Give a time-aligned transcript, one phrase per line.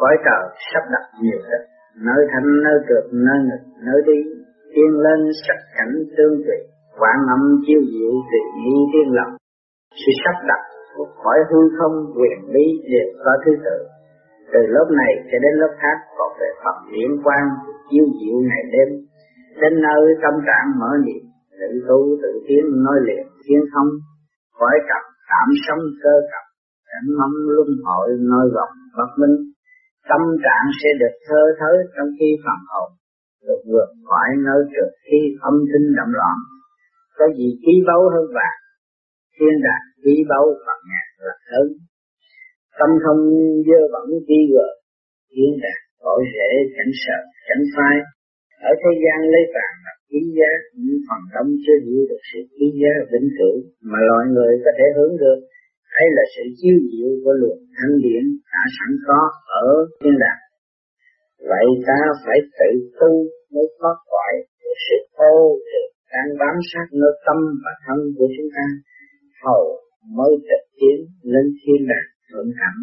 [0.00, 1.62] cõi trời sắp đặt nhiều hết
[2.08, 4.18] nơi thanh, nơi cực, nơi nghịch, nơi đi.
[4.74, 6.58] Tiên lên sắc cảnh tương tự
[6.98, 9.32] quán âm chiêu diệu tùy nghi tiên lòng
[10.00, 10.62] sự sắp đặt
[10.96, 13.76] của cõi hư không quyền lý đều có thứ tự.
[14.52, 17.42] Từ lớp này cho đến lớp khác còn về Phật liên quan
[17.90, 18.88] chiêu diệu ngày đêm.
[19.60, 21.22] Đến nơi tâm trạng mở niệm
[21.60, 23.90] tự tu tự tiến nói liền tiến thông
[24.58, 26.44] khỏi cặp tạm sống cơ cặp
[26.90, 29.55] cảnh mong luân hội nơi vọng bất minh
[30.10, 32.88] tâm trạng sẽ được thơ thới trong khi phần hồn
[33.46, 35.20] được vượt khỏi nơi trượt khi
[35.50, 36.36] âm thanh động loạn
[37.18, 38.58] có gì quý báu hơn vàng
[39.36, 41.68] thiên đàng quý báu bằng nhạc là lớn.
[42.78, 43.22] Tâm không
[43.68, 44.68] dơ bẩn chi gờ
[45.32, 47.96] thiên đàng cõi rễ chẳng sợ chẳng phai.
[48.68, 50.50] Ở thế gian lấy vàng là quý giá,
[50.82, 53.56] những phần đông chưa hiểu được sự quý giá vĩnh cửu
[53.90, 55.38] mà loài người có thể hướng được.
[55.96, 59.20] Hay là chiếu chiêu diệu của luật thanh điển đã sẵn có
[59.64, 59.68] ở
[60.00, 60.42] thiên đàng.
[61.50, 63.12] Vậy ta phải tự tu
[63.52, 64.32] mới thoát khỏi
[64.84, 64.98] sự
[65.32, 65.36] ô
[65.68, 68.66] được đang bám sát nơi tâm và thân của chúng ta,
[69.44, 69.64] hầu
[70.16, 70.98] mới trực tiến
[71.32, 72.74] lên thiên đàng thượng hẳn